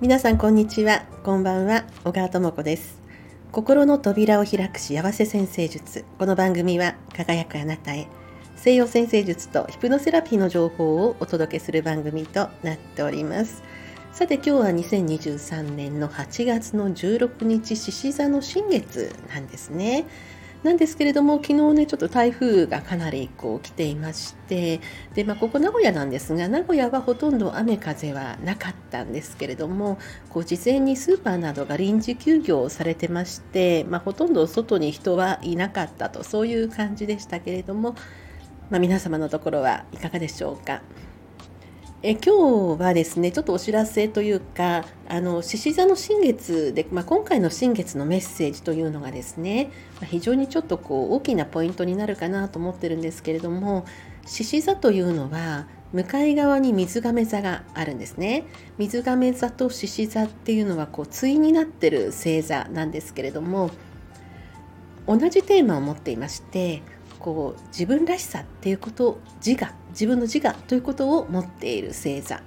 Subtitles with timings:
[0.00, 1.04] 皆さんこんにちは。
[1.22, 1.84] こんばんは。
[2.04, 3.00] 小川智子です。
[3.52, 6.04] 心の扉を開く幸せ先生術。
[6.18, 8.08] この番組は輝くあなたへ
[8.56, 13.62] 西洋先生術とヒプノセラピーの情報をお届けする番組となっております。
[14.12, 20.04] さて今日は2023年の8月の16日獅子座の新月なんですね。
[20.66, 24.80] なんですけれども昨日ねちょっと台風がかなりこう来ていまして
[25.14, 29.96] で、まあ、ここ名古屋なんですが名古屋はほとんど雨風はなかったんですけれども
[30.28, 37.94] こう事前にスーパーなどが臨時休業されてまして、まあ、ほとんど外に人はいなかったとそういう感じでしたけれども、
[38.68, 40.82] まあ、皆様のところはいかがでしょうか？
[42.02, 53.86] え今日はですねちょっとお知らせというかあの獅子座の新月で、まあ、今回の新月のメッセージというのがですね、まあ、非常にちょっとこう大きなポイントになるかなと思ってるんですけれども
[54.26, 58.44] 獅子座というのは向かい側に水亀座があるんですね。
[58.76, 63.70] 水亀座と獅子座っていうのはこう対になってる星座なんですけれども
[65.06, 66.82] 同じテーマを持っていまして
[67.18, 72.42] こう自分らしさっていうこと自我自分の自我ということを持っている星座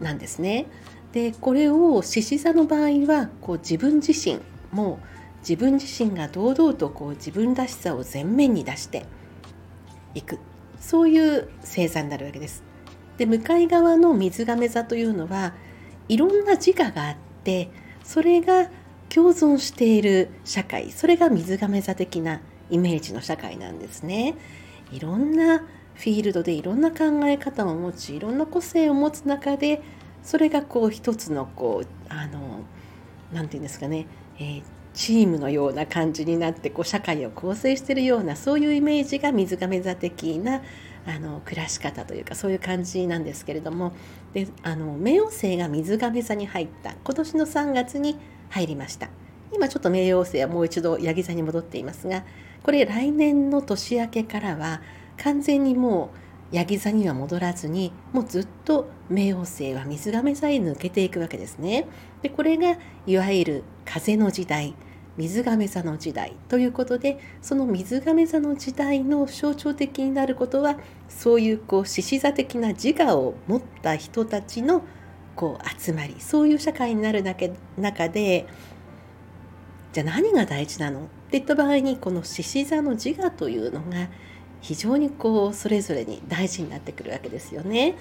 [0.00, 0.66] なんですね。
[1.12, 4.38] でこれを獅子座の場合はこう自分自身
[4.70, 5.00] も
[5.40, 9.04] 自分自身が堂々とこう自分らしさを前面に出して
[10.14, 10.38] いく
[10.78, 12.62] そういう星座になるわけです。
[13.16, 15.54] で向かい側の水亀座というのは
[16.08, 17.70] いろんな自我があって
[18.04, 18.68] それが
[19.08, 22.40] 共存している社会それが水亀座的な
[22.70, 24.36] イメージの社会なんですね。
[24.92, 29.82] いろんなフィールドでいろんな考え方を持ちいろんな個性を持つ中で
[30.22, 32.60] それがこう一つのこうあの
[33.32, 34.06] 何て言うんですかね、
[34.38, 34.62] えー、
[34.94, 40.62] チームのような感じになってこう社会を構成しているようなそういうイメージが水亀座的な
[41.06, 43.92] あの暮らし方というかそういう感じなんですけれども。
[44.34, 46.94] であの冥王星が水亀座に入った。
[47.04, 48.18] 今年の3月に
[48.50, 49.08] 入りました。
[49.52, 52.24] 今ちょっと冥王星はもう一度ヤギ座に戻っていますが
[52.62, 54.80] これ来年の年明けからは
[55.22, 56.10] 完全にも
[56.52, 61.86] うヤギ座には戻らずにもうずっと冥王星は水亀座へ抜けていくわけですね。
[62.22, 64.74] でこれがいわゆる風の時代
[65.16, 70.78] 水亀座の時代ということでその水亀座の時代の象徴的になることは
[71.08, 74.82] そういうこう獅子座的な自我を持った人たちの
[75.34, 78.46] こう集まりそういう社会になるだけ中で
[79.92, 81.04] じゃあ何が大事なの？
[81.04, 84.08] っていった場合にこの獅子座の自我というのが
[84.66, 87.94] 非常にこうそれぞれに大事になってくるわけですよね。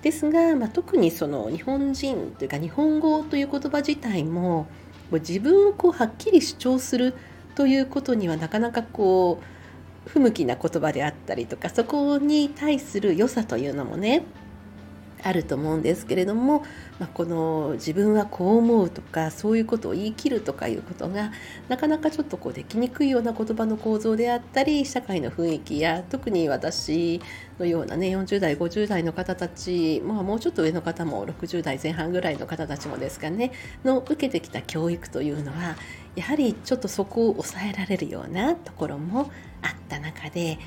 [0.00, 4.66] ですが、まあ、特にその日本人というか日本語という言葉自体もも
[5.12, 7.14] う自分をこうはっきり主張する
[7.56, 9.40] ということにはなかなかこ
[10.06, 14.22] う不向きな言葉であったりとかそこに対する良さというのもね
[15.24, 16.64] あると思うんですけれども、
[16.98, 21.32] まあ、この自分はこう思うとかそういうことを言い切るとかいうことが
[21.68, 27.22] なかなかちょっとこうできにくいような言葉の構造であったり社会の雰囲気や特に私
[27.58, 33.52] のようなね40代50代の方たち、まあ、もうちょっと上の方も60代前半ぐらいの方たちもですかね
[33.82, 35.76] の受けてきた教育というのは
[36.16, 39.30] やはりちょっとそこを抑えられるようなところも
[39.62, 40.58] あった中で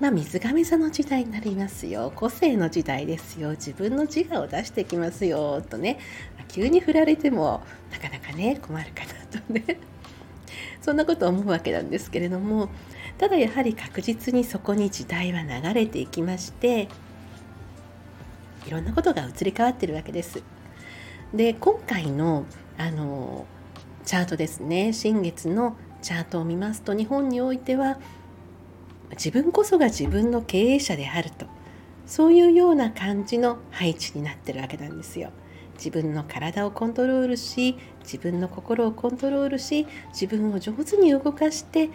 [0.00, 2.12] まあ、水亀座の時代になりますよ。
[2.14, 3.50] 個性の時代ですよ。
[3.50, 5.60] 自分の自我を出してきますよ。
[5.60, 5.98] とね、
[6.46, 9.80] 急に振られてもなかなかね困るかなとね。
[10.80, 12.68] そんなこと思うわけなんですけれども。
[13.18, 16.88] ただやはり確実にそこに時代は流れていきまして
[18.64, 20.42] いろんなことが移り変わってるわけです。
[21.34, 23.46] で今回のあの
[24.04, 24.92] チャートですね。
[24.92, 27.98] 新月のチャートを見ますと日本においては
[29.12, 31.46] 自分こそが自分の経営者であると
[32.06, 35.30] そういうような感じの配置になってるわけなんですよ。
[35.74, 41.92] 自分の体をコントロールし自分の心をコントロールし自分を上手に動かしてこ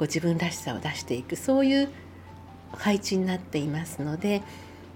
[0.00, 1.90] う自分らしさを出していくそういう
[2.72, 4.42] 配置になっていますので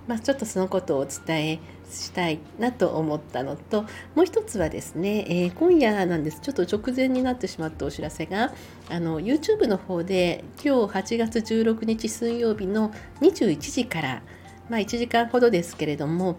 [0.06, 1.60] まあ、ちょっとそのことをお伝え
[1.90, 3.82] したいなと思ったのと
[4.14, 6.40] もう一つはですね、えー、今夜なんです。
[6.40, 8.52] ちょっと直前になってしまったお知らせが
[8.88, 14.22] あの YouTube の方で今日8月16日水曜日の21時から
[14.68, 16.38] まあ、1時間ほどですけれども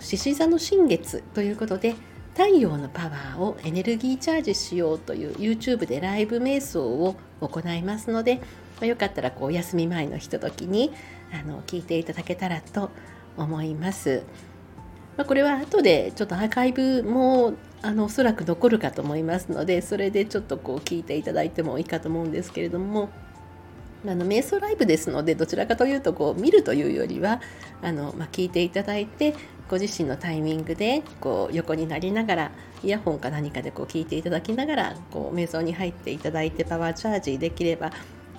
[0.00, 1.94] 獅子座の新月ということで
[2.38, 8.42] 太陽のパワーをエネルギーチャージしようという YouTube でライブ瞑想を行いますので、ま
[8.82, 10.92] あ、よかったらこう休み前のひとときに
[11.32, 12.90] あの聞いていただけたらと
[13.36, 14.22] 思います。
[15.16, 23.10] まあ、これは後でちょっとアーカイブもあのおそらく残るかと思いますのでそれでちょっとこう聞いていただいてもいいかと思うんですけれども
[24.06, 27.40] あの瞑想ライブですのでどちらかというとこう見るというよりは
[27.82, 29.34] あの、まあ、聞いていただいて
[29.68, 32.50] ご自身のタイミングでこう横になりながら
[32.82, 37.92] イヤホンか何かでこう聞いていただきながらこう瞑想に入っていただいてパワーチャージできれば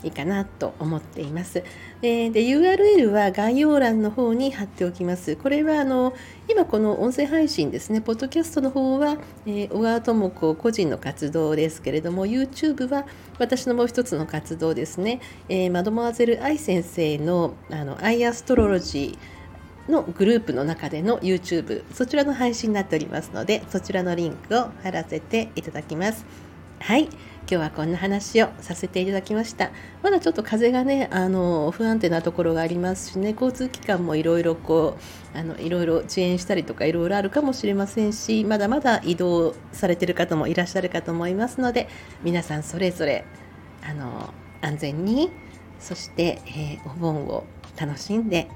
[0.04, 1.64] いいかなと思っています。
[2.02, 5.36] でで URL は概要欄の方に貼っておきます。
[5.36, 6.14] これはあの
[6.48, 13.06] 今この音声配信ですね、ポッドキャストの方は、えー、小川智子個人の活動ですけれども、YouTube は
[13.38, 19.39] 私のもう一つの活動ですね、えー、マドモアゼル愛先生のあのアイアストロロジー
[19.90, 26.26] のグループの中での YouTube そちらの配信になっておりますのでそちらのリンクを貼らせていただきます。
[26.80, 27.10] はい。
[27.52, 29.72] 今日はこんな話をさせていただきました。
[30.04, 34.98] まだちょっと風がねあの不安定なところがありますしね交通機関もいろいろこ
[35.34, 41.90] うあのいろいろ遅延したりとかいろいろあるかもしれませんしまだまだ移動されてる方もいらっしゃるかと思いますので
[42.24, 43.26] 皆さんそれぞれ
[43.84, 44.32] あの
[44.62, 45.32] 安全に
[45.80, 47.46] そして、えー、お盆を
[47.80, 48.48] 楽しんで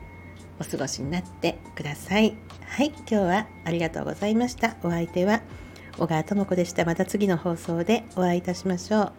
[0.59, 2.35] お過ごしになってください。
[2.65, 4.75] はい、今日はありがとうございました。
[4.83, 5.41] お相手は
[5.97, 6.85] 小川智子でした。
[6.85, 9.13] また次の放送でお会いいたしましょう。